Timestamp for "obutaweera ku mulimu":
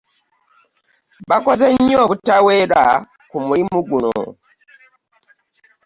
2.05-3.77